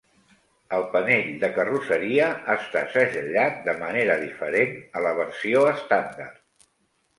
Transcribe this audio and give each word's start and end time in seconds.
El 0.77 0.85
panell 0.95 1.27
de 1.43 1.49
carrosseria 1.57 2.29
està 2.55 2.83
segellat 2.95 3.61
de 3.69 3.77
manera 3.83 4.17
diferent 4.25 4.75
a 5.03 5.07
la 5.09 5.15
versió 5.23 5.65
estàndard. 5.77 6.45